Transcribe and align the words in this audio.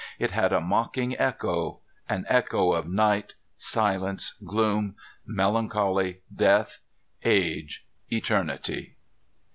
It 0.17 0.31
had 0.31 0.51
a 0.51 0.59
mocking 0.59 1.15
echo. 1.19 1.79
An 2.09 2.25
echo 2.27 2.71
of 2.73 2.89
night, 2.89 3.35
silence, 3.55 4.33
gloom, 4.43 4.95
melancholy, 5.27 6.21
death, 6.35 6.79
age, 7.23 7.85
eternity! 8.09 8.95